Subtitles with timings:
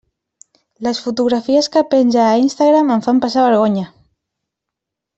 [0.87, 3.89] Les fotografies que penja a Instagram em fan passar vergonya.